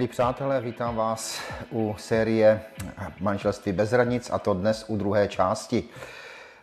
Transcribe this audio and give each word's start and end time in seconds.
Milí 0.00 0.08
přátelé, 0.08 0.60
vítám 0.60 0.96
vás 0.96 1.40
u 1.70 1.94
série 1.98 2.60
Manželství 3.20 3.72
bez 3.72 3.90
hranic 3.90 4.30
a 4.32 4.38
to 4.38 4.54
dnes 4.54 4.84
u 4.88 4.96
druhé 4.96 5.28
části. 5.28 5.84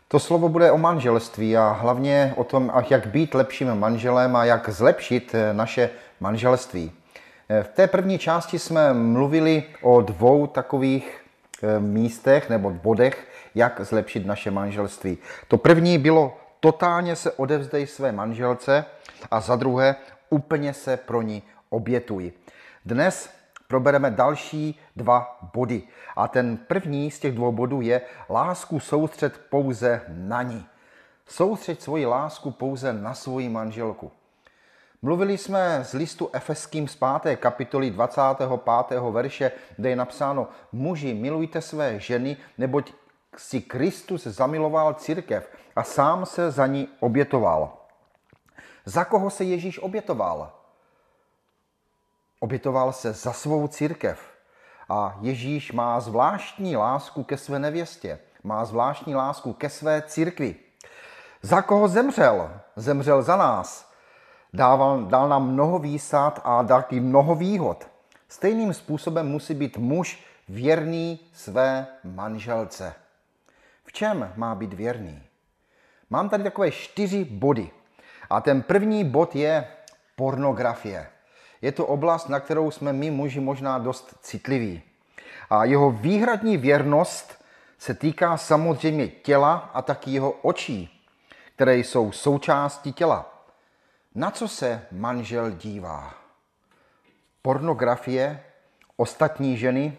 To 0.07 0.20
slovo 0.20 0.49
bude 0.49 0.71
o 0.71 0.77
manželství 0.77 1.57
a 1.57 1.70
hlavně 1.70 2.34
o 2.38 2.43
tom, 2.43 2.71
jak 2.89 3.07
být 3.07 3.34
lepším 3.34 3.75
manželem 3.75 4.35
a 4.35 4.45
jak 4.45 4.70
zlepšit 4.70 5.35
naše 5.53 5.89
manželství. 6.20 6.91
V 7.63 7.67
té 7.67 7.88
první 7.88 8.17
části 8.17 8.59
jsme 8.59 8.93
mluvili 8.93 9.63
o 9.81 10.01
dvou 10.01 10.48
takových 10.48 11.21
eh, 11.63 11.79
místech 11.79 12.49
nebo 12.49 12.70
bodech, 12.70 13.27
jak 13.55 13.81
zlepšit 13.81 14.26
naše 14.26 14.51
manželství. 14.51 15.17
To 15.48 15.57
první 15.57 15.98
bylo 15.98 16.38
totálně 16.59 17.15
se 17.15 17.31
odevzdej 17.31 17.88
své 17.88 18.12
manželce 18.12 18.85
a 19.31 19.40
za 19.41 19.55
druhé 19.55 19.95
úplně 20.29 20.73
se 20.73 20.98
pro 20.98 21.21
ní 21.21 21.43
obětuj. 21.70 22.31
Dnes 22.88 23.30
probereme 23.68 24.12
další 24.12 24.80
dva 24.96 25.40
body. 25.54 25.84
A 26.16 26.27
ten 26.27 26.58
první 26.58 27.12
z 27.12 27.20
těch 27.20 27.36
dvou 27.36 27.52
bodů 27.52 27.82
je 27.82 28.02
lásku 28.30 28.80
soustřed 28.80 29.41
pouze 29.50 30.02
na 30.08 30.41
ní. 30.41 30.66
Soustřed 31.26 31.82
svoji 31.82 32.05
lásku 32.05 32.52
pouze 32.52 32.94
na 32.94 33.13
svoji 33.13 33.50
manželku. 33.50 34.12
Mluvili 35.02 35.38
jsme 35.38 35.80
z 35.84 35.94
listu 35.94 36.30
Efeským 36.34 36.88
z 36.88 36.98
5. 37.23 37.38
kapitoly 37.38 37.91
25. 37.91 38.99
verše, 39.12 39.52
kde 39.76 39.90
je 39.90 39.96
napsáno 39.96 40.48
Muži, 40.72 41.13
milujte 41.13 41.62
své 41.62 41.99
ženy, 41.99 42.38
neboť 42.57 42.94
si 43.38 43.62
Kristus 43.62 44.24
zamiloval 44.24 44.94
církev 44.94 45.49
a 45.76 45.84
sám 45.84 46.26
se 46.26 46.51
za 46.51 46.68
ní 46.68 46.88
obětoval. 46.99 47.77
Za 48.85 49.05
koho 49.05 49.29
se 49.29 49.44
Ježíš 49.44 49.79
obětoval? 49.79 50.57
Obětoval 52.40 52.93
se 52.93 53.13
za 53.13 53.34
svou 53.34 53.68
církev. 53.68 54.20
A 54.90 55.18
Ježíš 55.21 55.71
má 55.71 55.99
zvláštní 55.99 56.77
lásku 56.77 57.24
ke 57.24 57.38
své 57.38 57.60
nevěstě. 57.60 58.20
Má 58.44 58.66
zvláštní 58.66 59.16
lásku 59.16 59.54
ke 59.54 59.70
své 59.70 60.02
církvi. 60.02 60.55
Za 61.41 61.62
koho 61.62 61.88
zemřel? 61.88 62.60
Zemřel 62.76 63.21
za 63.21 63.35
nás. 63.35 63.91
Dával, 64.53 65.06
dal 65.06 65.29
nám 65.29 65.52
mnoho 65.52 65.79
výsad 65.79 66.41
a 66.44 66.62
dal 66.62 66.84
i 66.90 67.00
mnoho 67.00 67.35
výhod. 67.35 67.88
Stejným 68.29 68.74
způsobem 68.74 69.28
musí 69.28 69.53
být 69.53 69.78
muž 69.78 70.24
věrný 70.50 71.19
své 71.34 71.88
manželce. 72.03 72.96
V 73.85 73.94
čem 73.94 74.34
má 74.35 74.56
být 74.56 74.74
věrný? 74.74 75.24
Mám 76.09 76.29
tady 76.29 76.44
takové 76.44 76.72
čtyři 76.72 77.25
body. 77.25 77.72
A 78.29 78.41
ten 78.41 78.62
první 78.62 79.06
bod 79.06 79.35
je 79.35 79.68
pornografie. 80.16 81.07
Je 81.62 81.72
to 81.72 81.86
oblast, 81.86 82.30
na 82.30 82.40
kterou 82.40 82.72
jsme 82.72 82.94
my 82.94 83.12
muži 83.12 83.40
možná 83.40 83.78
dost 83.78 84.16
citliví. 84.22 84.81
A 85.50 85.66
jeho 85.66 85.91
výhradní 85.91 86.58
věrnost 86.58 87.44
se 87.78 87.94
týká 87.94 88.38
samozřejmě 88.38 89.08
těla 89.08 89.56
a 89.74 89.81
taky 89.81 90.12
jeho 90.12 90.31
očí, 90.31 91.03
které 91.56 91.78
jsou 91.78 92.12
součástí 92.12 92.94
těla. 92.94 93.44
Na 94.16 94.31
co 94.31 94.47
se 94.47 94.85
manžel 94.91 95.52
dívá? 95.52 96.13
Pornografie, 97.41 98.44
ostatní 98.97 99.58
ženy? 99.58 99.97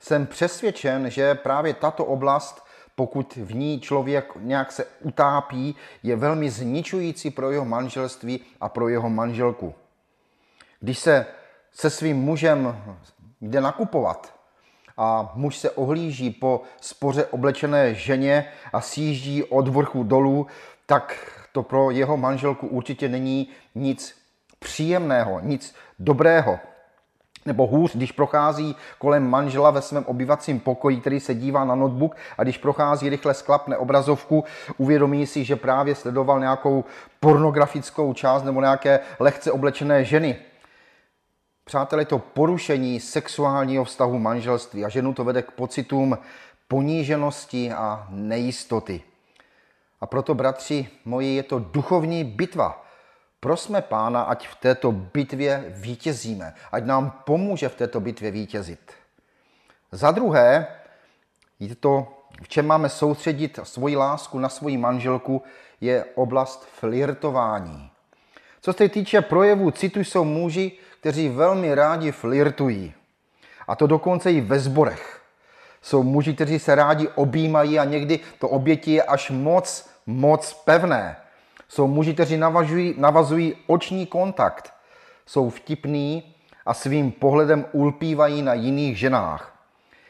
Jsem 0.00 0.26
přesvědčen, 0.26 1.10
že 1.10 1.34
právě 1.34 1.74
tato 1.74 2.04
oblast, 2.04 2.66
pokud 2.94 3.36
v 3.36 3.54
ní 3.54 3.80
člověk 3.80 4.32
nějak 4.36 4.72
se 4.72 4.84
utápí, 5.00 5.76
je 6.02 6.16
velmi 6.16 6.50
zničující 6.50 7.30
pro 7.30 7.50
jeho 7.50 7.64
manželství 7.64 8.40
a 8.60 8.68
pro 8.68 8.88
jeho 8.88 9.10
manželku. 9.10 9.74
Když 10.86 10.98
se 10.98 11.26
se 11.72 11.90
svým 11.90 12.16
mužem 12.16 12.84
jde 13.40 13.60
nakupovat 13.60 14.34
a 14.96 15.32
muž 15.34 15.56
se 15.56 15.70
ohlíží 15.70 16.30
po 16.30 16.62
spoře 16.80 17.24
oblečené 17.24 17.94
ženě 17.94 18.44
a 18.72 18.80
sjíždí 18.80 19.44
od 19.44 19.68
vrchu 19.68 20.02
dolů, 20.02 20.46
tak 20.86 21.30
to 21.52 21.62
pro 21.62 21.90
jeho 21.90 22.16
manželku 22.16 22.66
určitě 22.66 23.08
není 23.08 23.48
nic 23.74 24.18
příjemného, 24.58 25.40
nic 25.40 25.74
dobrého. 25.98 26.58
Nebo 27.46 27.66
hůř, 27.66 27.96
když 27.96 28.12
prochází 28.12 28.76
kolem 28.98 29.30
manžela 29.30 29.70
ve 29.70 29.82
svém 29.82 30.04
obyvacím 30.04 30.60
pokoji, 30.60 31.00
který 31.00 31.20
se 31.20 31.34
dívá 31.34 31.64
na 31.64 31.74
notebook 31.74 32.16
a 32.38 32.42
když 32.42 32.58
prochází 32.58 33.08
rychle 33.08 33.34
sklapne 33.34 33.76
obrazovku, 33.76 34.44
uvědomí 34.76 35.26
si, 35.26 35.44
že 35.44 35.56
právě 35.56 35.94
sledoval 35.94 36.40
nějakou 36.40 36.84
pornografickou 37.20 38.12
část 38.12 38.42
nebo 38.42 38.60
nějaké 38.60 39.00
lehce 39.18 39.52
oblečené 39.52 40.04
ženy. 40.04 40.36
Přátelé, 41.68 42.04
to 42.04 42.18
porušení 42.18 43.00
sexuálního 43.00 43.84
vztahu 43.84 44.18
manželství 44.18 44.84
a 44.84 44.88
ženu 44.88 45.14
to 45.14 45.24
vede 45.24 45.42
k 45.42 45.50
pocitům 45.50 46.18
poníženosti 46.68 47.72
a 47.72 48.06
nejistoty. 48.10 49.02
A 50.00 50.06
proto, 50.06 50.34
bratři 50.34 50.88
moji, 51.04 51.36
je 51.36 51.42
to 51.42 51.58
duchovní 51.58 52.24
bitva. 52.24 52.86
Prosme 53.40 53.82
Pána, 53.82 54.22
ať 54.22 54.48
v 54.48 54.54
této 54.54 54.92
bitvě 54.92 55.64
vítězíme, 55.76 56.54
ať 56.72 56.84
nám 56.84 57.10
pomůže 57.10 57.68
v 57.68 57.74
této 57.74 58.00
bitvě 58.00 58.30
vítězit. 58.30 58.92
Za 59.92 60.10
druhé, 60.10 60.66
je 61.60 61.74
to, 61.74 62.08
v 62.42 62.48
čem 62.48 62.66
máme 62.66 62.88
soustředit 62.88 63.58
svoji 63.62 63.96
lásku 63.96 64.38
na 64.38 64.48
svoji 64.48 64.76
manželku, 64.76 65.42
je 65.80 66.04
oblast 66.14 66.64
flirtování. 66.64 67.90
Co 68.66 68.72
se 68.72 68.88
týče 68.88 69.20
projevů 69.20 69.70
citu, 69.70 70.00
jsou 70.00 70.24
muži, 70.24 70.72
kteří 71.00 71.28
velmi 71.28 71.74
rádi 71.74 72.12
flirtují. 72.12 72.94
A 73.68 73.76
to 73.76 73.86
dokonce 73.86 74.32
i 74.32 74.40
ve 74.40 74.58
zborech. 74.58 75.22
Jsou 75.82 76.02
muži, 76.02 76.34
kteří 76.34 76.58
se 76.58 76.74
rádi 76.74 77.08
objímají 77.08 77.78
a 77.78 77.84
někdy 77.84 78.20
to 78.38 78.48
obětí 78.48 78.92
je 78.92 79.02
až 79.02 79.30
moc, 79.30 79.90
moc 80.06 80.52
pevné. 80.52 81.16
Jsou 81.68 81.86
muži, 81.86 82.14
kteří 82.14 82.36
navazují, 82.36 82.94
navazují 82.98 83.54
oční 83.66 84.06
kontakt. 84.06 84.72
Jsou 85.26 85.50
vtipní 85.50 86.34
a 86.66 86.74
svým 86.74 87.12
pohledem 87.12 87.66
ulpívají 87.72 88.42
na 88.42 88.54
jiných 88.54 88.98
ženách. 88.98 89.66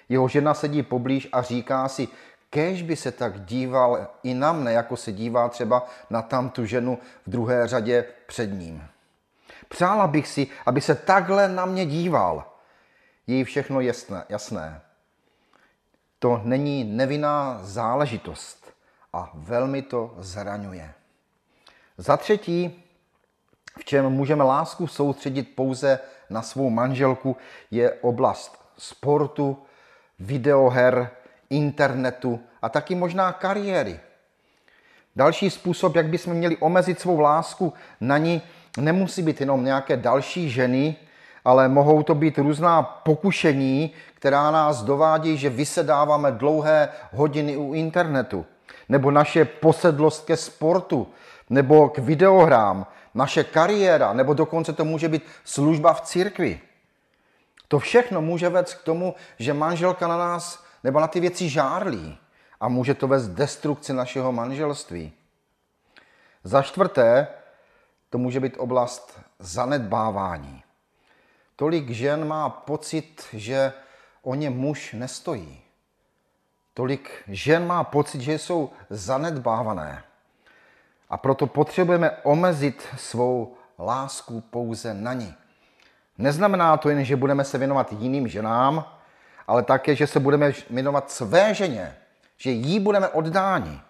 Jeho 0.08 0.28
žena 0.28 0.54
sedí 0.54 0.82
poblíž 0.82 1.28
a 1.32 1.42
říká 1.42 1.88
si, 1.88 2.08
kež 2.56 2.82
by 2.82 2.96
se 2.96 3.12
tak 3.12 3.44
díval 3.44 4.08
i 4.22 4.34
na 4.34 4.52
mne, 4.52 4.72
jako 4.72 4.96
se 4.96 5.12
dívá 5.12 5.48
třeba 5.48 5.86
na 6.10 6.22
tamtu 6.22 6.66
ženu 6.66 6.98
v 7.26 7.30
druhé 7.30 7.68
řadě 7.68 8.04
před 8.26 8.46
ním. 8.46 8.84
Přála 9.68 10.06
bych 10.06 10.28
si, 10.28 10.46
aby 10.66 10.80
se 10.80 10.94
takhle 10.94 11.48
na 11.48 11.66
mě 11.66 11.86
díval. 11.86 12.52
Je 13.26 13.44
všechno 13.44 13.80
jasné, 13.80 14.24
jasné. 14.28 14.80
To 16.18 16.40
není 16.44 16.84
nevinná 16.84 17.58
záležitost 17.62 18.72
a 19.12 19.30
velmi 19.34 19.82
to 19.82 20.14
zraňuje. 20.18 20.94
Za 21.98 22.16
třetí, 22.16 22.84
v 23.78 23.84
čem 23.84 24.10
můžeme 24.10 24.44
lásku 24.44 24.86
soustředit 24.86 25.42
pouze 25.42 26.00
na 26.30 26.42
svou 26.42 26.70
manželku, 26.70 27.36
je 27.70 27.92
oblast 27.92 28.64
sportu, 28.78 29.58
videoher, 30.18 31.10
internetu 31.50 32.40
a 32.62 32.68
taky 32.68 32.94
možná 32.94 33.32
kariéry. 33.32 34.00
Další 35.16 35.50
způsob, 35.50 35.96
jak 35.96 36.06
bychom 36.06 36.34
měli 36.34 36.56
omezit 36.56 37.00
svou 37.00 37.20
lásku 37.20 37.72
na 38.00 38.18
ní, 38.18 38.42
nemusí 38.78 39.22
být 39.22 39.40
jenom 39.40 39.64
nějaké 39.64 39.96
další 39.96 40.50
ženy, 40.50 40.96
ale 41.44 41.68
mohou 41.68 42.02
to 42.02 42.14
být 42.14 42.38
různá 42.38 42.82
pokušení, 42.82 43.90
která 44.14 44.50
nás 44.50 44.82
dovádí, 44.82 45.36
že 45.36 45.50
vysedáváme 45.50 46.32
dlouhé 46.32 46.88
hodiny 47.12 47.56
u 47.56 47.74
internetu, 47.74 48.46
nebo 48.88 49.10
naše 49.10 49.44
posedlost 49.44 50.26
ke 50.26 50.36
sportu, 50.36 51.06
nebo 51.50 51.88
k 51.88 51.98
videohrám, 51.98 52.86
naše 53.14 53.44
kariéra, 53.44 54.12
nebo 54.12 54.34
dokonce 54.34 54.72
to 54.72 54.84
může 54.84 55.08
být 55.08 55.22
služba 55.44 55.94
v 55.94 56.00
církvi. 56.00 56.60
To 57.68 57.78
všechno 57.78 58.22
může 58.22 58.48
vést 58.48 58.74
k 58.74 58.82
tomu, 58.82 59.14
že 59.38 59.54
manželka 59.54 60.08
na 60.08 60.16
nás 60.18 60.65
nebo 60.86 61.00
na 61.00 61.08
ty 61.08 61.20
věci 61.20 61.48
žárlí 61.48 62.18
a 62.60 62.68
může 62.68 62.94
to 62.94 63.08
vést 63.08 63.28
destrukci 63.28 63.92
našeho 63.92 64.32
manželství. 64.32 65.12
Za 66.44 66.62
čtvrté, 66.62 67.28
to 68.10 68.18
může 68.18 68.40
být 68.40 68.56
oblast 68.56 69.20
zanedbávání. 69.38 70.62
Tolik 71.56 71.90
žen 71.90 72.28
má 72.28 72.48
pocit, 72.50 73.26
že 73.32 73.72
o 74.22 74.34
ně 74.34 74.50
muž 74.50 74.92
nestojí. 74.92 75.60
Tolik 76.74 77.22
žen 77.28 77.66
má 77.66 77.84
pocit, 77.84 78.20
že 78.20 78.38
jsou 78.38 78.70
zanedbávané. 78.90 80.04
A 81.10 81.16
proto 81.16 81.46
potřebujeme 81.46 82.10
omezit 82.10 82.86
svou 82.96 83.56
lásku 83.78 84.40
pouze 84.40 84.94
na 84.94 85.12
ní. 85.12 85.34
Neznamená 86.18 86.76
to 86.76 86.88
jen, 86.90 87.04
že 87.04 87.16
budeme 87.16 87.44
se 87.44 87.58
věnovat 87.58 87.92
jiným 87.92 88.28
ženám, 88.28 88.95
ale 89.46 89.62
také, 89.62 89.94
že 89.96 90.06
se 90.06 90.20
budeme 90.20 90.52
věnovat 90.70 91.10
své 91.10 91.54
ženě, 91.54 91.96
že 92.36 92.50
jí 92.50 92.80
budeme 92.80 93.08
oddáni 93.08 93.80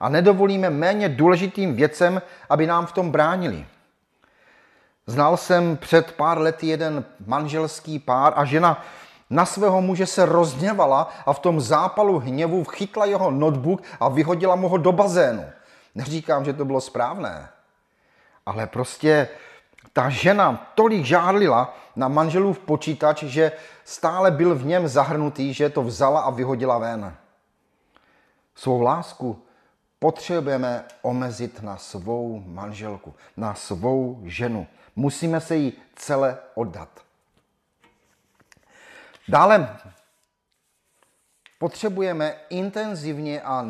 a 0.00 0.08
nedovolíme 0.08 0.70
méně 0.70 1.08
důležitým 1.08 1.74
věcem, 1.74 2.22
aby 2.48 2.66
nám 2.66 2.86
v 2.86 2.92
tom 2.92 3.10
bránili. 3.10 3.66
Znal 5.06 5.36
jsem 5.36 5.76
před 5.76 6.12
pár 6.12 6.38
lety 6.38 6.66
jeden 6.66 7.04
manželský 7.26 7.98
pár 7.98 8.32
a 8.36 8.44
žena 8.44 8.84
na 9.30 9.46
svého 9.46 9.80
muže 9.80 10.06
se 10.06 10.26
rozněvala 10.26 11.12
a 11.26 11.32
v 11.32 11.38
tom 11.38 11.60
zápalu 11.60 12.18
hněvu 12.18 12.64
chytla 12.64 13.04
jeho 13.04 13.30
notebook 13.30 13.82
a 14.00 14.08
vyhodila 14.08 14.56
mu 14.56 14.68
ho 14.68 14.76
do 14.76 14.92
bazénu. 14.92 15.44
Neříkám, 15.94 16.44
že 16.44 16.52
to 16.52 16.64
bylo 16.64 16.80
správné, 16.80 17.48
ale 18.46 18.66
prostě 18.66 19.28
ta 19.92 20.08
žena 20.08 20.72
tolik 20.74 21.04
žádlila 21.04 21.76
na 21.96 22.08
manželův 22.08 22.58
počítač, 22.58 23.22
že 23.22 23.52
stále 23.84 24.30
byl 24.30 24.54
v 24.54 24.64
něm 24.64 24.88
zahrnutý, 24.88 25.54
že 25.54 25.68
to 25.68 25.82
vzala 25.82 26.20
a 26.20 26.30
vyhodila 26.30 26.78
ven. 26.78 27.16
Svou 28.54 28.80
lásku 28.80 29.42
potřebujeme 29.98 30.84
omezit 31.02 31.62
na 31.62 31.76
svou 31.76 32.42
manželku, 32.46 33.14
na 33.36 33.54
svou 33.54 34.20
ženu. 34.24 34.66
Musíme 34.96 35.40
se 35.40 35.56
jí 35.56 35.72
celé 35.96 36.38
oddat. 36.54 36.88
Dále 39.28 39.76
potřebujeme 41.58 42.36
intenzivně 42.48 43.42
a 43.42 43.62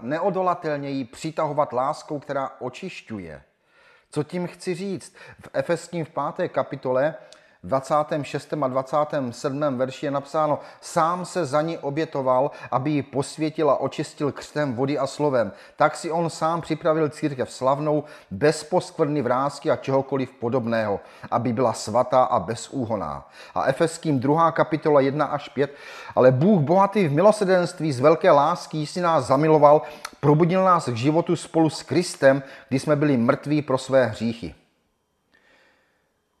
neodolatelně 0.00 0.90
ji 0.90 1.04
přitahovat 1.04 1.72
láskou, 1.72 2.18
která 2.18 2.50
očišťuje. 2.60 3.42
Co 4.10 4.22
tím 4.22 4.46
chci 4.46 4.74
říct? 4.74 5.14
V 5.40 5.48
Efeským 5.52 6.04
v 6.04 6.10
páté 6.10 6.48
kapitole 6.48 7.14
26. 7.64 8.54
a 8.62 8.68
27. 8.68 9.78
verši 9.78 10.06
je 10.06 10.10
napsáno, 10.10 10.58
sám 10.80 11.24
se 11.24 11.46
za 11.46 11.62
ní 11.62 11.78
obětoval, 11.78 12.50
aby 12.70 12.90
ji 12.90 13.02
posvětil 13.02 13.70
a 13.70 13.80
očistil 13.80 14.32
křtem 14.32 14.74
vody 14.74 14.98
a 14.98 15.06
slovem. 15.06 15.52
Tak 15.76 15.96
si 15.96 16.10
on 16.10 16.30
sám 16.30 16.60
připravil 16.60 17.08
církev 17.08 17.52
slavnou, 17.52 18.04
bez 18.30 18.64
poskvrny 18.64 19.22
vrázky 19.22 19.70
a 19.70 19.76
čehokoliv 19.76 20.30
podobného, 20.30 21.00
aby 21.30 21.52
byla 21.52 21.72
svatá 21.72 22.24
a 22.24 22.38
bezúhoná. 22.38 23.28
A 23.54 23.64
Efeským 23.66 24.20
2. 24.20 24.52
kapitola 24.52 25.00
1 25.00 25.24
až 25.24 25.48
5. 25.48 25.74
Ale 26.14 26.32
Bůh 26.32 26.60
bohatý 26.60 27.08
v 27.08 27.12
milosedenství 27.12 27.92
z 27.92 28.00
velké 28.00 28.30
lásky 28.30 28.86
si 28.86 29.00
nás 29.00 29.24
zamiloval, 29.24 29.82
probudil 30.20 30.64
nás 30.64 30.88
k 30.88 30.96
životu 30.96 31.36
spolu 31.36 31.70
s 31.70 31.82
Kristem, 31.82 32.42
když 32.68 32.82
jsme 32.82 32.96
byli 32.96 33.16
mrtví 33.16 33.62
pro 33.62 33.78
své 33.78 34.06
hříchy. 34.06 34.54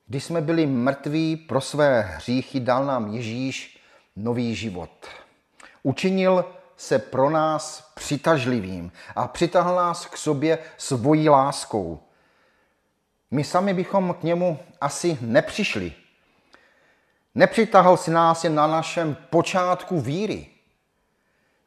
Když 0.06 0.24
jsme 0.24 0.40
byli 0.40 0.66
mrtví 0.66 1.36
pro 1.36 1.60
své 1.60 2.00
hříchy, 2.00 2.60
dal 2.60 2.84
nám 2.84 3.14
Ježíš 3.14 3.80
nový 4.16 4.54
život. 4.54 5.06
Učinil 5.82 6.44
se 6.76 6.98
pro 6.98 7.30
nás 7.30 7.92
přitažlivým 7.94 8.92
a 9.16 9.28
přitahl 9.28 9.74
nás 9.74 10.06
k 10.06 10.16
sobě 10.16 10.58
svojí 10.76 11.28
láskou. 11.28 12.00
My 13.30 13.44
sami 13.44 13.74
bychom 13.74 14.14
k 14.20 14.22
němu 14.22 14.58
asi 14.80 15.18
nepřišli. 15.20 15.92
Nepřitahl 17.34 17.96
si 17.96 18.10
nás 18.10 18.44
jen 18.44 18.54
na 18.54 18.66
našem 18.66 19.16
počátku 19.30 20.00
víry. 20.00 20.46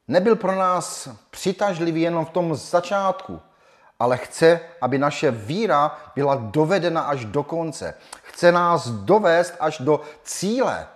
Nebyl 0.08 0.36
pro 0.36 0.56
nás 0.56 1.10
přitažlivý 1.30 2.02
jenom 2.02 2.26
v 2.26 2.30
tom 2.30 2.56
začátku, 2.56 3.42
ale 4.00 4.18
chce, 4.18 4.60
aby 4.82 4.98
naše 4.98 5.32
víra 5.32 5.98
byla 6.16 6.36
dovedena 6.36 7.02
až 7.02 7.26
do 7.26 7.44
konce. 7.44 7.94
Chce 8.24 8.52
nás 8.52 8.88
dovést 8.88 9.56
až 9.60 9.78
do 9.80 10.02
cíle. 10.24 10.88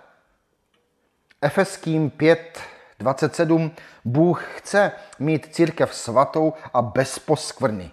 Efeským 1.42 2.10
5, 2.10 2.60
27. 2.98 3.70
Bůh 4.04 4.44
chce 4.56 4.92
mít 5.18 5.54
církev 5.54 5.94
svatou 5.94 6.54
a 6.74 6.82
bez 6.82 7.18
poskvrny. 7.18 7.90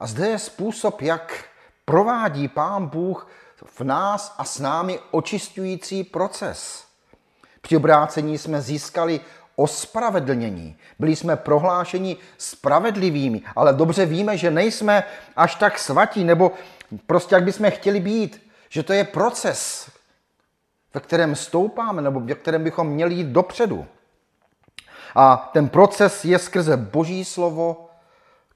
A 0.00 0.06
zde 0.06 0.28
je 0.28 0.38
způsob, 0.38 1.02
jak 1.02 1.44
provádí 1.84 2.48
Pán 2.48 2.86
Bůh 2.86 3.28
v 3.64 3.80
nás 3.80 4.34
a 4.38 4.44
s 4.44 4.58
námi 4.58 5.00
očistující 5.10 6.04
proces. 6.04 6.84
Při 7.60 7.76
obrácení 7.76 8.38
jsme 8.38 8.62
získali 8.62 9.20
ospravedlnění. 9.56 10.76
Byli 10.98 11.16
jsme 11.16 11.36
prohlášeni 11.36 12.16
spravedlivými, 12.38 13.42
ale 13.56 13.72
dobře 13.72 14.06
víme, 14.06 14.36
že 14.36 14.50
nejsme 14.50 15.04
až 15.36 15.54
tak 15.54 15.78
svatí, 15.78 16.24
nebo 16.24 16.52
prostě 17.06 17.34
jak 17.34 17.44
bychom 17.44 17.70
chtěli 17.70 18.00
být. 18.00 18.50
Že 18.68 18.82
to 18.82 18.92
je 18.92 19.04
proces, 19.04 19.90
ve 20.94 21.00
kterém 21.00 21.34
stoupáme, 21.34 22.02
nebo 22.02 22.20
ve 22.20 22.34
kterém 22.34 22.64
bychom 22.64 22.86
měli 22.86 23.14
jít 23.14 23.26
dopředu. 23.26 23.86
A 25.14 25.50
ten 25.52 25.68
proces 25.68 26.24
je 26.24 26.38
skrze 26.38 26.76
Boží 26.76 27.24
slovo, 27.24 27.90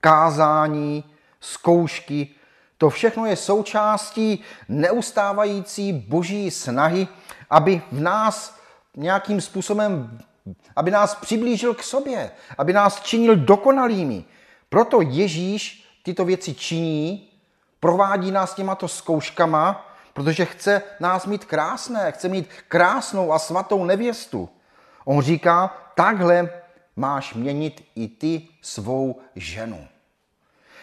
kázání, 0.00 1.04
zkoušky. 1.40 2.28
To 2.78 2.90
všechno 2.90 3.26
je 3.26 3.36
součástí 3.36 4.42
neustávající 4.68 5.92
Boží 5.92 6.50
snahy, 6.50 7.08
aby 7.50 7.82
v 7.92 8.00
nás 8.00 8.58
nějakým 8.96 9.40
způsobem 9.40 10.18
aby 10.76 10.90
nás 10.90 11.14
přiblížil 11.14 11.74
k 11.74 11.82
sobě, 11.82 12.30
aby 12.58 12.72
nás 12.72 13.00
činil 13.02 13.36
dokonalými. 13.36 14.24
Proto 14.68 15.00
Ježíš 15.00 15.84
tyto 16.02 16.24
věci 16.24 16.54
činí, 16.54 17.28
provádí 17.80 18.30
nás 18.30 18.54
těmato 18.54 18.88
zkouškama, 18.88 19.94
protože 20.12 20.44
chce 20.44 20.82
nás 21.00 21.26
mít 21.26 21.44
krásné, 21.44 22.12
chce 22.12 22.28
mít 22.28 22.48
krásnou 22.68 23.32
a 23.32 23.38
svatou 23.38 23.84
nevěstu. 23.84 24.48
On 25.04 25.22
říká, 25.22 25.76
takhle 25.94 26.50
máš 26.96 27.34
měnit 27.34 27.84
i 27.94 28.08
ty 28.08 28.48
svou 28.62 29.20
ženu. 29.36 29.86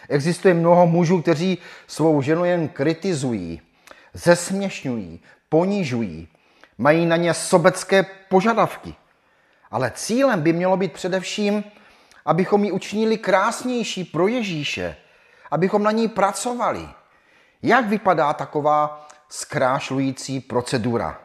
Existuje 0.08 0.54
mnoho 0.54 0.86
mužů, 0.86 1.22
kteří 1.22 1.58
svou 1.86 2.22
ženu 2.22 2.44
jen 2.44 2.68
kritizují, 2.68 3.60
zesměšňují, 4.12 5.20
ponižují, 5.48 6.28
mají 6.78 7.06
na 7.06 7.16
ně 7.16 7.34
sobecké 7.34 8.06
požadavky. 8.28 8.94
Ale 9.70 9.92
cílem 9.94 10.42
by 10.42 10.52
mělo 10.52 10.76
být 10.76 10.92
především, 10.92 11.64
abychom 12.24 12.64
ji 12.64 12.72
učinili 12.72 13.18
krásnější 13.18 14.04
pro 14.04 14.28
Ježíše, 14.28 14.96
abychom 15.50 15.82
na 15.82 15.90
ní 15.90 16.08
pracovali. 16.08 16.88
Jak 17.62 17.86
vypadá 17.86 18.32
taková 18.32 19.08
zkrášlující 19.28 20.40
procedura? 20.40 21.20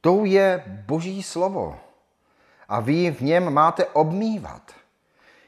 Tou 0.00 0.24
je 0.24 0.64
Boží 0.66 1.22
slovo 1.22 1.80
a 2.68 2.80
vy 2.80 3.10
v 3.10 3.20
něm 3.20 3.54
máte 3.54 3.86
obmývat. 3.86 4.62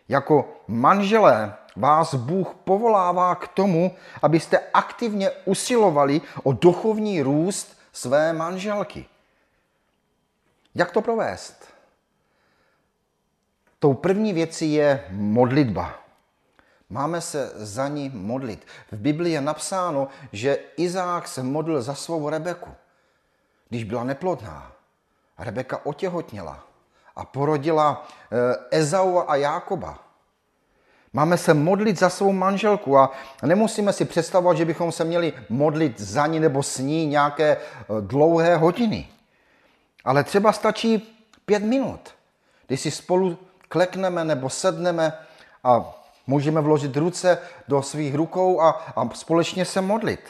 Jako 0.08 0.62
manželé 0.68 1.54
vás 1.76 2.14
Bůh 2.14 2.54
povolává 2.64 3.34
k 3.34 3.48
tomu, 3.48 3.96
abyste 4.22 4.60
aktivně 4.74 5.30
usilovali 5.30 6.20
o 6.42 6.52
duchovní 6.52 7.22
růst 7.22 7.78
své 7.92 8.32
manželky. 8.32 9.06
Jak 10.74 10.90
to 10.90 11.02
provést? 11.02 11.74
Tou 13.78 13.94
první 13.94 14.32
věcí 14.32 14.72
je 14.72 15.04
modlitba. 15.10 16.04
Máme 16.90 17.20
se 17.20 17.52
za 17.54 17.88
ní 17.88 18.10
modlit. 18.14 18.66
V 18.92 18.96
Biblii 18.96 19.32
je 19.32 19.40
napsáno, 19.40 20.08
že 20.32 20.58
Izák 20.76 21.28
se 21.28 21.42
modlil 21.42 21.82
za 21.82 21.94
svou 21.94 22.28
Rebeku, 22.28 22.70
když 23.68 23.84
byla 23.84 24.04
neplodná. 24.04 24.72
Rebeka 25.38 25.86
otěhotněla 25.86 26.64
a 27.16 27.24
porodila 27.24 28.06
eh, 28.32 28.78
Ezau 28.78 29.18
a 29.26 29.36
Jákoba. 29.36 29.98
Máme 31.12 31.38
se 31.38 31.54
modlit 31.54 31.98
za 31.98 32.10
svou 32.10 32.32
manželku 32.32 32.98
a 32.98 33.10
nemusíme 33.42 33.92
si 33.92 34.04
představovat, 34.04 34.56
že 34.56 34.64
bychom 34.64 34.92
se 34.92 35.04
měli 35.04 35.32
modlit 35.48 36.00
za 36.00 36.26
ní 36.26 36.40
nebo 36.40 36.62
s 36.62 36.78
ní 36.78 37.06
nějaké 37.06 37.56
eh, 37.56 37.60
dlouhé 38.00 38.56
hodiny. 38.56 39.08
Ale 40.04 40.24
třeba 40.24 40.52
stačí 40.52 41.18
pět 41.46 41.62
minut, 41.62 42.14
kdy 42.66 42.76
si 42.76 42.90
spolu 42.90 43.38
klekneme 43.68 44.24
nebo 44.24 44.50
sedneme 44.50 45.12
a 45.64 45.94
můžeme 46.26 46.60
vložit 46.60 46.96
ruce 46.96 47.38
do 47.68 47.82
svých 47.82 48.14
rukou 48.14 48.60
a, 48.60 48.70
a 48.70 49.14
společně 49.14 49.64
se 49.64 49.80
modlit. 49.80 50.20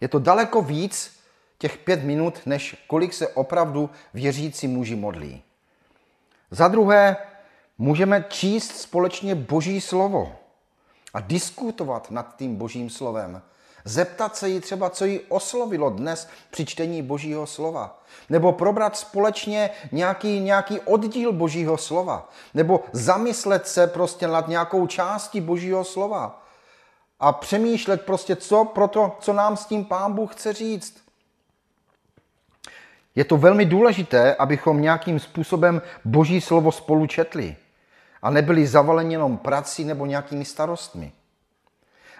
Je 0.00 0.08
to 0.08 0.18
daleko 0.18 0.62
víc 0.62 1.20
těch 1.58 1.76
pět 1.76 2.04
minut, 2.04 2.40
než 2.46 2.84
kolik 2.86 3.12
se 3.12 3.28
opravdu 3.28 3.90
věřící 4.14 4.68
muži 4.68 4.96
modlí. 4.96 5.42
Za 6.50 6.68
druhé, 6.68 7.16
můžeme 7.78 8.24
číst 8.28 8.80
společně 8.80 9.34
Boží 9.34 9.80
slovo 9.80 10.36
a 11.14 11.20
diskutovat 11.20 12.10
nad 12.10 12.36
tím 12.36 12.56
Božím 12.56 12.90
slovem. 12.90 13.42
Zeptat 13.88 14.36
se 14.36 14.48
jí 14.48 14.60
třeba, 14.60 14.90
co 14.90 15.04
jí 15.04 15.20
oslovilo 15.28 15.90
dnes 15.90 16.28
při 16.50 16.66
čtení 16.66 17.02
Božího 17.02 17.46
slova. 17.46 18.02
Nebo 18.28 18.52
probrat 18.52 18.96
společně 18.96 19.70
nějaký, 19.92 20.40
nějaký 20.40 20.80
oddíl 20.80 21.32
Božího 21.32 21.76
slova. 21.76 22.30
Nebo 22.54 22.84
zamyslet 22.92 23.68
se 23.68 23.86
prostě 23.86 24.26
nad 24.26 24.48
nějakou 24.48 24.86
částí 24.86 25.40
Božího 25.40 25.84
slova. 25.84 26.46
A 27.20 27.32
přemýšlet 27.32 28.02
prostě, 28.02 28.36
co 28.36 28.64
pro 28.64 28.88
to, 28.88 29.16
co 29.20 29.32
nám 29.32 29.56
s 29.56 29.66
tím 29.66 29.84
Pán 29.84 30.12
Bůh 30.12 30.34
chce 30.34 30.52
říct. 30.52 30.94
Je 33.14 33.24
to 33.24 33.36
velmi 33.36 33.64
důležité, 33.64 34.34
abychom 34.34 34.80
nějakým 34.80 35.20
způsobem 35.20 35.82
Boží 36.04 36.40
slovo 36.40 36.72
spolu 36.72 37.06
četli 37.06 37.56
a 38.22 38.30
nebyli 38.30 38.66
zavaleni 38.66 39.14
jenom 39.14 39.38
prací 39.38 39.84
nebo 39.84 40.06
nějakými 40.06 40.44
starostmi. 40.44 41.12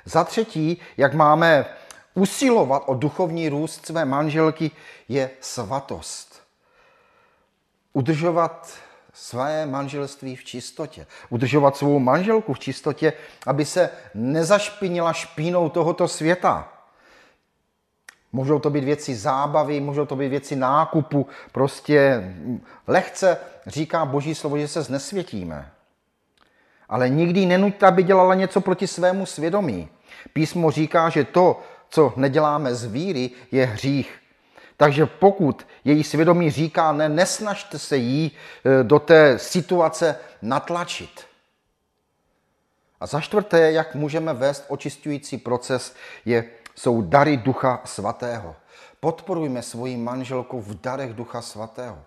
Za 0.08 0.24
třetí, 0.24 0.80
jak 0.96 1.14
máme 1.14 1.66
usilovat 2.14 2.82
o 2.86 2.94
duchovní 2.94 3.48
růst 3.48 3.86
své 3.86 4.04
manželky, 4.04 4.70
je 5.08 5.30
svatost. 5.40 6.42
Udržovat 7.92 8.74
své 9.12 9.66
manželství 9.66 10.36
v 10.36 10.44
čistotě. 10.44 11.06
Udržovat 11.28 11.76
svou 11.76 11.98
manželku 11.98 12.54
v 12.54 12.58
čistotě, 12.58 13.12
aby 13.46 13.64
se 13.64 13.90
nezašpinila 14.14 15.12
špínou 15.12 15.68
tohoto 15.68 16.08
světa. 16.08 16.72
Můžou 18.32 18.58
to 18.58 18.70
být 18.70 18.84
věci 18.84 19.14
zábavy, 19.14 19.80
můžou 19.80 20.06
to 20.06 20.16
být 20.16 20.28
věci 20.28 20.56
nákupu. 20.56 21.26
Prostě 21.52 22.22
lehce 22.86 23.38
říká 23.66 24.04
Boží 24.04 24.34
slovo, 24.34 24.58
že 24.58 24.68
se 24.68 24.82
znesvětíme. 24.82 25.70
Ale 26.88 27.08
nikdy 27.08 27.46
nenuďte, 27.46 27.86
aby 27.86 28.02
dělala 28.02 28.34
něco 28.34 28.60
proti 28.60 28.86
svému 28.86 29.26
svědomí. 29.26 29.88
Písmo 30.32 30.70
říká, 30.70 31.08
že 31.08 31.24
to, 31.24 31.60
co 31.88 32.12
neděláme 32.16 32.74
z 32.74 32.84
víry, 32.84 33.30
je 33.52 33.66
hřích. 33.66 34.18
Takže 34.76 35.06
pokud 35.06 35.66
její 35.84 36.04
svědomí 36.04 36.50
říká 36.50 36.92
ne, 36.92 37.08
nesnažte 37.08 37.78
se 37.78 37.96
jí 37.96 38.30
e, 38.30 38.84
do 38.84 38.98
té 38.98 39.38
situace 39.38 40.16
natlačit. 40.42 41.26
A 43.00 43.06
za 43.06 43.20
čtvrté, 43.20 43.72
jak 43.72 43.94
můžeme 43.94 44.34
vést 44.34 44.64
očistující 44.68 45.38
proces, 45.38 45.94
je, 46.24 46.44
jsou 46.74 47.02
dary 47.02 47.36
Ducha 47.36 47.80
Svatého. 47.84 48.56
Podporujme 49.00 49.62
svoji 49.62 49.96
manželku 49.96 50.60
v 50.60 50.80
darech 50.80 51.14
Ducha 51.14 51.42
Svatého. 51.42 51.98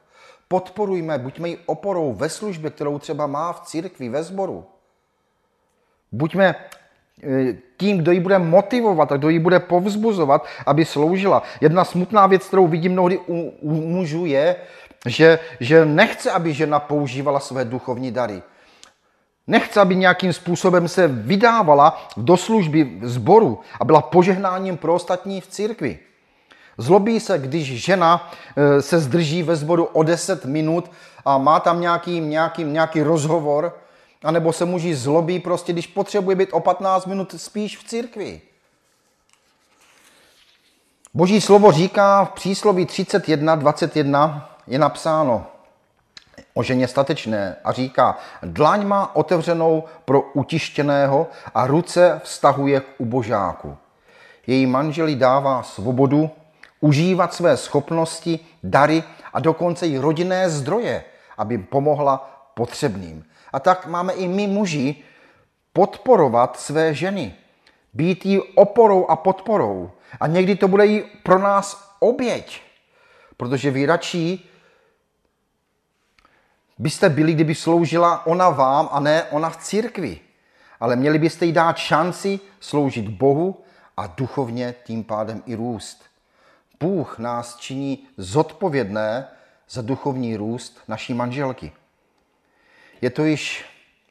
Podporujme, 0.47 1.17
buďme 1.17 1.49
jí 1.49 1.57
oporou 1.65 2.13
ve 2.13 2.29
službě, 2.29 2.69
kterou 2.71 2.99
třeba 2.99 3.27
má 3.27 3.53
v 3.53 3.61
církvi, 3.61 4.09
ve 4.09 4.23
sboru. 4.23 4.65
Buďme 6.11 6.55
Eh, 7.23 7.53
tím, 7.77 7.97
kdo 7.97 8.11
ji 8.11 8.19
bude 8.19 8.39
motivovat 8.39 9.11
a 9.11 9.17
kdo 9.17 9.29
ji 9.29 9.39
bude 9.39 9.59
povzbuzovat, 9.59 10.45
aby 10.65 10.85
sloužila. 10.85 11.43
Jedna 11.61 11.85
smutná 11.85 12.27
věc, 12.27 12.47
kterou 12.47 12.67
vidím 12.67 12.91
mnohdy 12.91 13.17
u, 13.27 13.53
u 13.61 13.73
mužů, 13.73 14.25
je, 14.25 14.55
že, 15.05 15.39
že 15.59 15.85
nechce, 15.85 16.31
aby 16.31 16.53
žena 16.53 16.79
používala 16.79 17.39
své 17.39 17.65
duchovní 17.65 18.11
dary. 18.11 18.41
Nechce, 19.47 19.81
aby 19.81 19.95
nějakým 19.95 20.33
způsobem 20.33 20.87
se 20.87 21.07
vydávala 21.07 22.07
do 22.17 22.37
služby 22.37 22.99
zboru 23.01 23.59
a 23.79 23.85
byla 23.85 24.01
požehnáním 24.01 24.77
pro 24.77 24.93
ostatní 24.93 25.41
v 25.41 25.47
církvi. 25.47 25.99
Zlobí 26.77 27.19
se, 27.19 27.37
když 27.37 27.83
žena 27.83 28.31
eh, 28.57 28.81
se 28.81 28.99
zdrží 28.99 29.43
ve 29.43 29.55
sboru 29.55 29.83
o 29.83 30.03
10 30.03 30.45
minut 30.45 30.91
a 31.25 31.37
má 31.37 31.59
tam 31.59 31.81
nějaký, 31.81 32.19
nějaký, 32.19 32.63
nějaký 32.63 33.01
rozhovor, 33.01 33.77
a 34.23 34.31
nebo 34.31 34.53
se 34.53 34.65
muži 34.65 34.95
zlobí 34.95 35.39
prostě, 35.39 35.73
když 35.73 35.87
potřebuje 35.87 36.35
být 36.35 36.49
o 36.51 36.59
15 36.59 37.05
minut 37.05 37.35
spíš 37.37 37.77
v 37.77 37.83
církvi. 37.83 38.41
Boží 41.13 41.41
slovo 41.41 41.71
říká 41.71 42.25
v 42.25 42.31
přísloví 42.31 42.85
31, 42.85 43.55
21 43.55 44.55
je 44.67 44.79
napsáno 44.79 45.45
o 46.53 46.63
ženě 46.63 46.87
statečné 46.87 47.55
a 47.63 47.71
říká, 47.71 48.17
dlaň 48.43 48.87
má 48.87 49.15
otevřenou 49.15 49.83
pro 50.05 50.21
utištěného 50.21 51.27
a 51.53 51.67
ruce 51.67 52.21
vztahuje 52.23 52.79
k 52.79 52.85
ubožáku. 52.97 53.77
Její 54.47 54.65
manželi 54.65 55.15
dává 55.15 55.63
svobodu 55.63 56.29
užívat 56.79 57.33
své 57.33 57.57
schopnosti, 57.57 58.39
dary 58.63 59.03
a 59.33 59.39
dokonce 59.39 59.87
i 59.87 59.97
rodinné 59.97 60.49
zdroje, 60.49 61.03
aby 61.37 61.57
pomohla 61.57 62.49
potřebným. 62.53 63.25
A 63.53 63.59
tak 63.59 63.87
máme 63.87 64.13
i 64.13 64.27
my 64.27 64.47
muži 64.47 64.95
podporovat 65.73 66.59
své 66.59 66.93
ženy. 66.93 67.35
Být 67.93 68.25
jí 68.25 68.39
oporou 68.55 69.05
a 69.05 69.15
podporou. 69.15 69.91
A 70.19 70.27
někdy 70.27 70.55
to 70.55 70.67
bude 70.67 70.87
i 70.87 71.03
pro 71.23 71.39
nás 71.39 71.95
oběť. 71.99 72.61
Protože 73.37 73.71
vy 73.71 73.85
radši 73.85 74.39
byste 76.77 77.09
byli, 77.09 77.33
kdyby 77.33 77.55
sloužila 77.55 78.25
ona 78.25 78.49
vám 78.49 78.89
a 78.91 78.99
ne 78.99 79.23
ona 79.23 79.49
v 79.49 79.57
církvi. 79.57 80.19
Ale 80.79 80.95
měli 80.95 81.19
byste 81.19 81.45
jí 81.45 81.51
dát 81.51 81.77
šanci 81.77 82.39
sloužit 82.59 83.07
Bohu 83.09 83.63
a 83.97 84.07
duchovně 84.07 84.75
tím 84.83 85.03
pádem 85.03 85.43
i 85.45 85.55
růst. 85.55 86.03
Bůh 86.79 87.19
nás 87.19 87.57
činí 87.57 88.07
zodpovědné 88.17 89.27
za 89.69 89.81
duchovní 89.81 90.37
růst 90.37 90.79
naší 90.87 91.13
manželky. 91.13 91.71
Je 93.01 93.09
to 93.09 93.23
již 93.23 93.65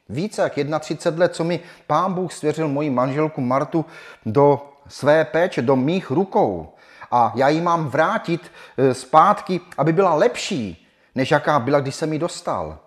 více 0.09 0.41
jak 0.41 0.53
31 0.79 1.23
let, 1.23 1.35
co 1.35 1.43
mi 1.43 1.59
pán 1.87 2.13
Bůh 2.13 2.33
svěřil 2.33 2.67
moji 2.67 2.89
manželku 2.89 3.41
Martu 3.41 3.85
do 4.25 4.73
své 4.87 5.25
péče, 5.25 5.61
do 5.61 5.75
mých 5.75 6.11
rukou. 6.11 6.73
A 7.11 7.31
já 7.35 7.49
ji 7.49 7.61
mám 7.61 7.87
vrátit 7.87 8.51
e, 8.77 8.93
zpátky, 8.93 9.61
aby 9.77 9.93
byla 9.93 10.13
lepší, 10.13 10.87
než 11.15 11.31
jaká 11.31 11.59
byla, 11.59 11.79
když 11.79 11.95
jsem 11.95 12.13
ji 12.13 12.19
dostal. 12.19 12.79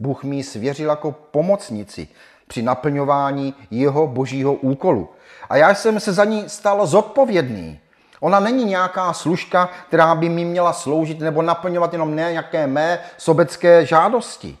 Bůh 0.00 0.24
mi 0.24 0.36
ji 0.36 0.42
svěřil 0.42 0.90
jako 0.90 1.12
pomocnici 1.12 2.08
při 2.46 2.62
naplňování 2.62 3.54
jeho 3.70 4.06
božího 4.06 4.54
úkolu. 4.54 5.08
A 5.48 5.56
já 5.56 5.74
jsem 5.74 6.00
se 6.00 6.12
za 6.12 6.24
ní 6.24 6.48
stal 6.48 6.86
zodpovědný. 6.86 7.78
Ona 8.20 8.40
není 8.40 8.64
nějaká 8.64 9.12
služka, 9.12 9.68
která 9.88 10.14
by 10.14 10.28
mi 10.28 10.44
měla 10.44 10.72
sloužit 10.72 11.20
nebo 11.20 11.42
naplňovat 11.42 11.92
jenom 11.92 12.16
nějaké 12.16 12.66
mé 12.66 12.98
sobecké 13.16 13.86
žádosti. 13.86 14.58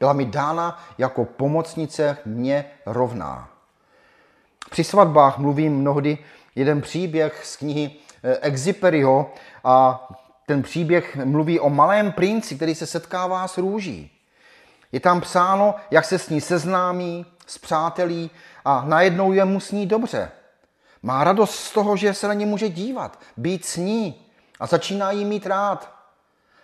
Byla 0.00 0.12
mi 0.12 0.24
dána 0.24 0.82
jako 0.98 1.24
pomocnice 1.24 2.16
mě 2.24 2.64
rovná. 2.86 3.48
Při 4.70 4.84
svatbách 4.84 5.38
mluvím 5.38 5.76
mnohdy 5.76 6.18
jeden 6.54 6.80
příběh 6.80 7.46
z 7.46 7.56
knihy 7.56 7.90
eh, 8.24 8.36
Exiperiho 8.40 9.32
a 9.64 10.08
ten 10.46 10.62
příběh 10.62 11.16
mluví 11.16 11.60
o 11.60 11.70
malém 11.70 12.12
princi, 12.12 12.56
který 12.56 12.74
se 12.74 12.86
setkává 12.86 13.48
s 13.48 13.58
růží. 13.58 14.10
Je 14.92 15.00
tam 15.00 15.20
psáno, 15.20 15.74
jak 15.90 16.04
se 16.04 16.18
s 16.18 16.28
ní 16.28 16.40
seznámí, 16.40 17.26
s 17.46 17.58
přátelí 17.58 18.30
a 18.64 18.84
najednou 18.86 19.32
je 19.32 19.44
mu 19.44 19.60
s 19.60 19.72
ní 19.72 19.86
dobře. 19.86 20.30
Má 21.02 21.24
radost 21.24 21.54
z 21.54 21.72
toho, 21.72 21.96
že 21.96 22.14
se 22.14 22.28
na 22.28 22.34
ně 22.34 22.46
může 22.46 22.68
dívat, 22.68 23.18
být 23.36 23.64
s 23.64 23.76
ní 23.76 24.26
a 24.60 24.66
začíná 24.66 25.10
jí 25.10 25.24
mít 25.24 25.46
rád. 25.46 25.92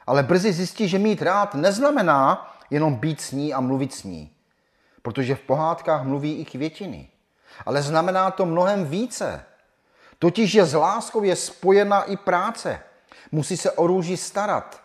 Ale 0.06 0.22
brzy 0.22 0.52
zjistí, 0.52 0.88
že 0.88 0.98
mít 0.98 1.22
rád 1.22 1.54
neznamená, 1.54 2.55
jenom 2.70 2.94
být 2.94 3.20
s 3.20 3.32
ní 3.32 3.54
a 3.54 3.60
mluvit 3.60 3.94
s 3.94 4.04
ní. 4.04 4.30
Protože 5.02 5.34
v 5.34 5.40
pohádkách 5.40 6.04
mluví 6.04 6.40
i 6.40 6.44
květiny. 6.44 7.08
Ale 7.66 7.82
znamená 7.82 8.30
to 8.30 8.46
mnohem 8.46 8.84
více. 8.84 9.44
Totiž, 10.18 10.50
že 10.50 10.64
s 10.64 10.74
láskou 10.74 11.22
je 11.22 11.36
spojena 11.36 12.02
i 12.02 12.16
práce. 12.16 12.80
Musí 13.32 13.56
se 13.56 13.70
o 13.70 13.86
růži 13.86 14.16
starat. 14.16 14.80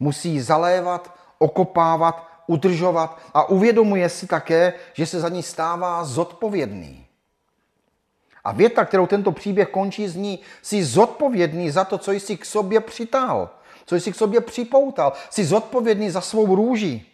Musí 0.00 0.40
zalévat, 0.40 1.18
okopávat, 1.38 2.28
udržovat 2.46 3.20
a 3.34 3.48
uvědomuje 3.48 4.08
si 4.08 4.26
také, 4.26 4.72
že 4.92 5.06
se 5.06 5.20
za 5.20 5.28
ní 5.28 5.42
stává 5.42 6.04
zodpovědný. 6.04 7.06
A 8.44 8.52
věta, 8.52 8.84
kterou 8.84 9.06
tento 9.06 9.32
příběh 9.32 9.68
končí, 9.68 10.08
zní, 10.08 10.40
jsi 10.62 10.84
zodpovědný 10.84 11.70
za 11.70 11.84
to, 11.84 11.98
co 11.98 12.12
jsi 12.12 12.36
k 12.36 12.44
sobě 12.44 12.80
přitáhl, 12.80 13.50
co 13.86 13.96
jsi 13.96 14.12
k 14.12 14.16
sobě 14.16 14.40
připoutal, 14.40 15.12
jsi 15.30 15.44
zodpovědný 15.44 16.10
za 16.10 16.20
svou 16.20 16.54
růži. 16.54 17.06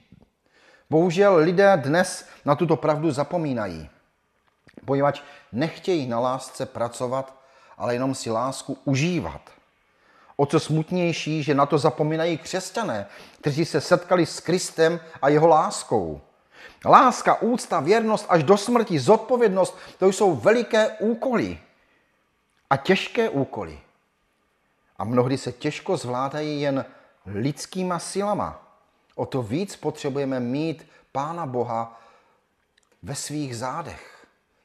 Bohužel 0.91 1.37
lidé 1.37 1.77
dnes 1.77 2.29
na 2.45 2.55
tuto 2.55 2.77
pravdu 2.77 3.11
zapomínají, 3.11 3.91
poněvadž 4.85 5.23
nechtějí 5.53 6.07
na 6.07 6.21
lásce 6.21 6.67
pracovat, 6.67 7.35
ale 7.79 7.95
jenom 7.95 8.15
si 8.15 8.31
lásku 8.31 8.79
užívat. 8.85 9.41
O 10.37 10.47
co 10.47 10.61
smutnější, 10.61 11.43
že 11.43 11.55
na 11.55 11.67
to 11.67 11.79
zapomínají 11.79 12.39
křesťané, 12.39 13.07
kteří 13.41 13.65
se 13.65 13.81
setkali 13.81 14.27
s 14.27 14.41
Kristem 14.41 15.01
a 15.23 15.29
jeho 15.29 15.47
láskou. 15.47 16.21
Láska, 16.85 17.43
úcta, 17.43 17.81
věrnost 17.81 18.27
až 18.29 18.43
do 18.43 18.57
smrti, 18.57 18.99
zodpovědnost, 18.99 19.79
to 19.99 20.09
jsou 20.09 20.37
veliké 20.37 20.89
úkoly 20.89 21.59
a 22.71 22.77
těžké 22.77 23.29
úkoly. 23.29 23.81
A 24.99 25.05
mnohdy 25.05 25.39
se 25.39 25.53
těžko 25.53 25.97
zvládají 25.97 26.61
jen 26.61 26.85
lidskýma 27.27 27.99
silama 27.99 28.68
o 29.19 29.27
to 29.27 29.43
víc 29.43 29.77
potřebujeme 29.77 30.41
mít 30.41 30.87
Pána 31.13 31.47
Boha 31.47 32.01
ve 33.03 33.15
svých 33.15 33.57
zádech. 33.57 34.15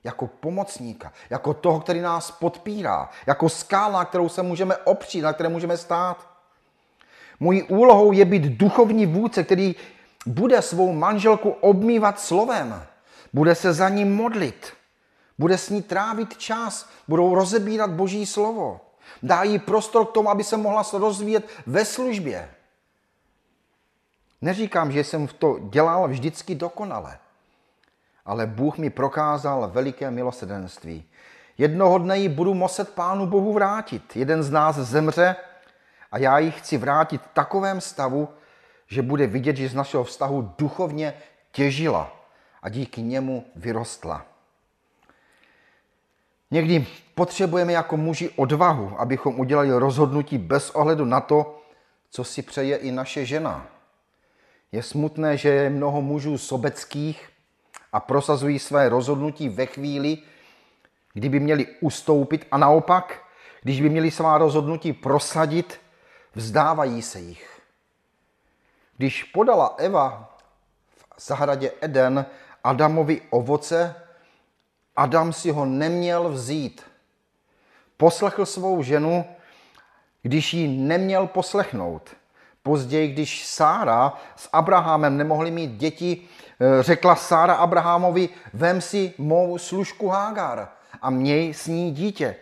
Jako 0.04 0.28
pomocníka, 0.28 1.14
jako 1.30 1.54
toho, 1.54 1.80
který 1.80 2.02
nás 2.02 2.32
podpírá, 2.32 3.10
jako 3.28 3.50
skála, 3.50 4.00
na 4.00 4.06
kterou 4.06 4.30
se 4.30 4.44
můžeme 4.44 4.78
opřít, 4.78 5.22
na 5.22 5.34
které 5.34 5.50
můžeme 5.50 5.78
stát. 5.78 6.28
Mojí 7.40 7.64
úlohou 7.64 8.12
je 8.12 8.26
být 8.26 8.44
duchovní 8.44 9.06
vůdce, 9.06 9.44
který 9.44 9.76
bude 10.26 10.62
svou 10.62 10.94
manželku 10.94 11.50
obmývat 11.50 12.20
slovem, 12.20 12.84
bude 13.34 13.56
se 13.56 13.74
za 13.74 13.90
ní 13.90 14.06
modlit, 14.06 14.74
bude 15.40 15.58
s 15.58 15.70
ní 15.70 15.82
trávit 15.82 16.38
čas, 16.38 16.90
budou 17.08 17.36
rozebírat 17.36 17.92
Boží 17.92 18.26
slovo. 18.26 18.82
Dá 19.24 19.44
jí 19.44 19.60
prostor 19.60 20.06
k 20.06 20.12
tomu, 20.12 20.30
aby 20.30 20.44
se 20.44 20.58
mohla 20.58 20.84
rozvíjet 20.94 21.48
ve 21.66 21.86
službě. 21.86 22.50
Neříkám, 24.44 24.92
že 24.92 25.04
jsem 25.04 25.28
to 25.28 25.60
dělal 25.60 26.08
vždycky 26.08 26.56
dokonale, 26.56 27.18
ale 28.26 28.48
Bůh 28.48 28.78
mi 28.78 28.90
prokázal 28.90 29.72
veliké 29.74 30.12
milosedenství. 30.12 31.04
Jednoho 31.58 31.98
dne 31.98 32.18
ji 32.18 32.30
budu 32.30 32.54
muset 32.54 32.90
Pánu 32.90 33.26
Bohu 33.26 33.54
vrátit. 33.54 34.16
Jeden 34.16 34.44
z 34.44 34.52
nás 34.52 34.76
zemře 34.76 35.36
a 36.12 36.18
já 36.18 36.40
ji 36.40 36.52
chci 36.52 36.78
vrátit 36.78 37.22
v 37.22 37.34
takovém 37.34 37.82
stavu, 37.82 38.30
že 38.88 39.02
bude 39.02 39.28
vidět, 39.28 39.58
že 39.58 39.70
z 39.70 39.76
našeho 39.76 40.04
vztahu 40.04 40.54
duchovně 40.58 41.14
těžila 41.52 42.12
a 42.62 42.70
díky 42.70 43.02
němu 43.02 43.46
vyrostla. 43.56 44.26
Někdy 46.52 46.88
potřebujeme 47.16 47.74
jako 47.74 47.98
muži 47.98 48.30
odvahu, 48.30 49.00
abychom 49.00 49.40
udělali 49.40 49.72
rozhodnutí 49.72 50.38
bez 50.38 50.70
ohledu 50.70 51.06
na 51.06 51.22
to, 51.22 51.62
co 52.10 52.24
si 52.24 52.42
přeje 52.42 52.78
i 52.78 52.92
naše 52.92 53.26
žena. 53.26 53.73
Je 54.74 54.84
smutné, 54.84 55.38
že 55.38 55.50
je 55.50 55.70
mnoho 55.70 56.02
mužů 56.02 56.38
sobeckých 56.38 57.30
a 57.94 58.00
prosazují 58.00 58.60
své 58.60 58.90
rozhodnutí 58.90 59.50
ve 59.50 59.66
chvíli, 59.66 60.18
kdyby 61.14 61.40
měli 61.40 61.68
ustoupit 61.82 62.48
a 62.52 62.58
naopak, 62.58 63.22
když 63.62 63.82
by 63.82 63.90
měli 63.90 64.12
svá 64.12 64.38
rozhodnutí 64.38 64.94
prosadit, 64.94 65.80
vzdávají 66.36 67.02
se 67.02 67.20
jich. 67.20 67.62
Když 68.98 69.24
podala 69.24 69.76
Eva 69.78 70.38
v 71.18 71.22
zahradě 71.22 71.72
Eden 71.82 72.26
Adamovi 72.64 73.22
ovoce, 73.30 73.96
Adam 74.96 75.34
si 75.34 75.52
ho 75.52 75.66
neměl 75.66 76.30
vzít. 76.30 76.82
Poslechl 77.98 78.46
svou 78.46 78.84
ženu, 78.84 79.26
když 80.22 80.54
ji 80.54 80.68
neměl 80.68 81.28
poslechnout. 81.28 82.16
Později, 82.64 83.08
když 83.08 83.46
Sára 83.48 84.14
s 84.36 84.50
Abrahamem 84.54 85.18
nemohli 85.18 85.52
mít 85.52 85.72
děti, 85.72 86.22
eh, 86.60 86.84
řekla 86.84 87.16
Sára 87.16 87.54
Abrahamovi, 87.54 88.30
vem 88.54 88.82
si 88.82 89.14
mou 89.18 89.58
služku 89.58 90.08
Hágar 90.08 90.70
a 91.02 91.10
měj 91.10 91.54
s 91.54 91.68
ní 91.68 91.92
dítě. 91.92 92.36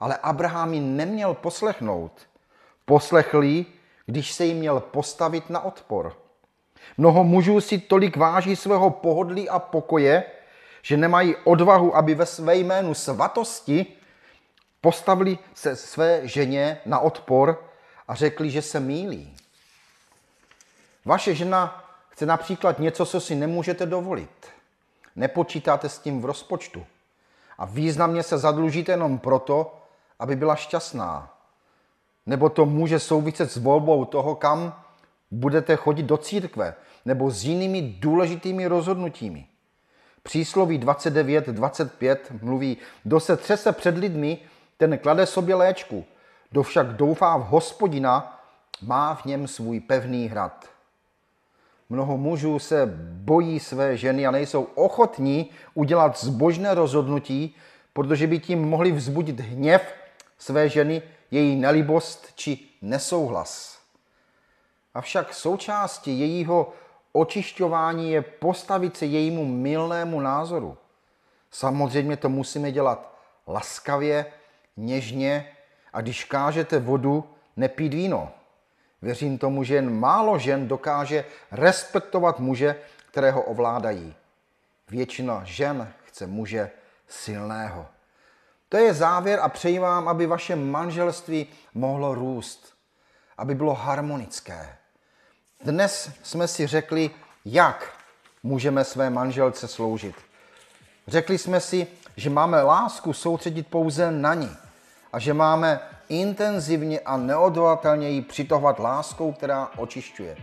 Ale 0.00 0.16
Abraham 0.16 0.74
ji 0.74 0.80
neměl 0.80 1.34
poslechnout. 1.34 2.12
Poslechl 2.84 3.42
ji, 3.42 3.66
když 4.06 4.32
se 4.32 4.44
jí 4.44 4.54
měl 4.54 4.80
postavit 4.80 5.50
na 5.50 5.64
odpor. 5.64 6.16
Mnoho 6.98 7.24
mužů 7.24 7.60
si 7.60 7.78
tolik 7.78 8.16
váží 8.16 8.56
svého 8.56 8.90
pohodlí 8.90 9.48
a 9.48 9.58
pokoje, 9.58 10.24
že 10.82 10.96
nemají 10.96 11.36
odvahu, 11.44 11.96
aby 11.96 12.14
ve 12.14 12.26
své 12.26 12.56
jménu 12.56 12.94
svatosti 12.94 13.86
postavili 14.80 15.38
se 15.54 15.76
své 15.76 16.28
ženě 16.28 16.80
na 16.86 16.98
odpor 16.98 17.64
a 18.08 18.14
řekli, 18.14 18.50
že 18.50 18.62
se 18.62 18.80
mílí. 18.80 19.36
Vaše 21.04 21.34
žena 21.34 21.84
chce 22.08 22.26
například 22.26 22.78
něco, 22.78 23.06
co 23.06 23.20
si 23.20 23.34
nemůžete 23.34 23.86
dovolit. 23.86 24.46
Nepočítáte 25.16 25.88
s 25.88 25.98
tím 25.98 26.20
v 26.20 26.24
rozpočtu. 26.24 26.86
A 27.58 27.64
významně 27.64 28.22
se 28.22 28.38
zadlužíte 28.38 28.92
jenom 28.92 29.18
proto, 29.18 29.78
aby 30.18 30.36
byla 30.36 30.56
šťastná. 30.56 31.34
Nebo 32.26 32.48
to 32.48 32.66
může 32.66 32.98
souviset 32.98 33.52
s 33.52 33.56
volbou 33.56 34.04
toho, 34.04 34.34
kam 34.34 34.82
budete 35.30 35.76
chodit 35.76 36.02
do 36.02 36.16
církve, 36.16 36.74
nebo 37.04 37.30
s 37.30 37.44
jinými 37.44 37.82
důležitými 37.82 38.66
rozhodnutími. 38.66 39.46
Přísloví 40.22 40.80
29.25 40.80 42.16
mluví, 42.42 42.76
kdo 43.02 43.20
se 43.20 43.36
třese 43.36 43.72
před 43.72 43.98
lidmi, 43.98 44.38
ten 44.76 44.98
klade 44.98 45.26
sobě 45.26 45.54
léčku, 45.54 46.04
kdo 46.50 46.62
však 46.62 46.86
doufá 46.86 47.36
v 47.36 47.44
hospodina, 47.44 48.42
má 48.82 49.14
v 49.14 49.24
něm 49.24 49.48
svůj 49.48 49.80
pevný 49.80 50.28
hrad. 50.28 50.73
Mnoho 51.88 52.16
mužů 52.16 52.58
se 52.58 52.86
bojí 53.12 53.60
své 53.60 53.96
ženy 53.96 54.26
a 54.26 54.30
nejsou 54.30 54.62
ochotní 54.62 55.50
udělat 55.74 56.18
zbožné 56.18 56.74
rozhodnutí, 56.74 57.56
protože 57.92 58.26
by 58.26 58.38
tím 58.38 58.68
mohli 58.68 58.92
vzbudit 58.92 59.40
hněv 59.40 59.94
své 60.38 60.68
ženy, 60.68 61.02
její 61.30 61.56
nelibost 61.56 62.32
či 62.34 62.58
nesouhlas. 62.82 63.78
Avšak 64.94 65.34
součástí 65.34 66.20
jejího 66.20 66.72
očišťování 67.12 68.12
je 68.12 68.22
postavit 68.22 68.96
se 68.96 69.06
jejímu 69.06 69.44
milnému 69.44 70.20
názoru. 70.20 70.76
Samozřejmě 71.50 72.16
to 72.16 72.28
musíme 72.28 72.72
dělat 72.72 73.14
laskavě, 73.48 74.26
něžně 74.76 75.48
a 75.92 76.00
když 76.00 76.24
kážete 76.24 76.78
vodu, 76.78 77.24
nepít 77.56 77.94
víno. 77.94 78.32
Věřím 79.04 79.38
tomu, 79.38 79.64
že 79.64 79.74
jen 79.74 79.98
málo 79.98 80.38
žen 80.38 80.68
dokáže 80.68 81.24
respektovat 81.52 82.38
muže, 82.38 82.76
kterého 83.10 83.42
ovládají. 83.42 84.14
Většina 84.90 85.42
žen 85.44 85.92
chce 86.04 86.26
muže 86.26 86.70
silného. 87.08 87.86
To 88.68 88.76
je 88.76 88.94
závěr 88.94 89.40
a 89.42 89.48
přeji 89.48 89.78
vám, 89.78 90.08
aby 90.08 90.26
vaše 90.26 90.56
manželství 90.56 91.46
mohlo 91.74 92.14
růst, 92.14 92.74
aby 93.38 93.54
bylo 93.54 93.74
harmonické. 93.74 94.76
Dnes 95.64 96.10
jsme 96.22 96.48
si 96.48 96.66
řekli, 96.66 97.10
jak 97.44 97.92
můžeme 98.42 98.84
své 98.84 99.10
manželce 99.10 99.68
sloužit. 99.68 100.16
Řekli 101.06 101.38
jsme 101.38 101.60
si, 101.60 101.86
že 102.16 102.30
máme 102.30 102.62
lásku 102.62 103.12
soustředit 103.12 103.66
pouze 103.66 104.10
na 104.10 104.34
ní 104.34 104.56
a 105.14 105.18
že 105.18 105.34
máme 105.34 105.80
intenzivně 106.08 107.00
a 107.00 107.16
neodvolatelně 107.16 108.08
ji 108.08 108.22
přitahovat 108.22 108.78
láskou, 108.78 109.32
která 109.32 109.70
očišťuje. 109.76 110.36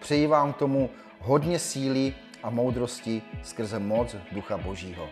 Přeji 0.00 0.26
vám 0.26 0.52
k 0.52 0.56
tomu 0.56 0.90
hodně 1.20 1.58
síly 1.58 2.14
a 2.42 2.50
moudrosti 2.50 3.22
skrze 3.42 3.78
moc 3.78 4.16
Ducha 4.32 4.58
Božího. 4.58 5.08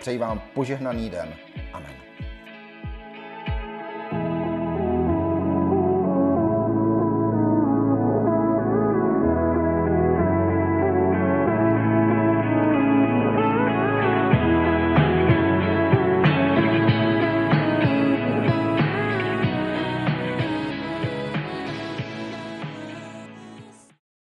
Přeji 0.00 0.18
vám 0.18 0.42
požehnaný 0.54 1.10
den. 1.10 1.34
Amen. 1.72 2.05